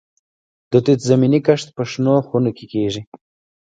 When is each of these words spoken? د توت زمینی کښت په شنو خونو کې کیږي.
د 0.71 0.73
توت 0.85 0.99
زمینی 1.09 1.39
کښت 1.47 1.67
په 1.75 1.83
شنو 1.91 2.13
خونو 2.27 2.51
کې 2.57 2.65
کیږي. 2.73 3.01